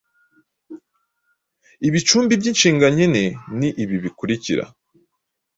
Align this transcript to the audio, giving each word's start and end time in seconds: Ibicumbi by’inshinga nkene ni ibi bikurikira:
Ibicumbi 1.87 2.33
by’inshinga 2.41 2.85
nkene 2.93 3.23
ni 3.57 3.69
ibi 3.83 3.95
bikurikira: 4.03 4.63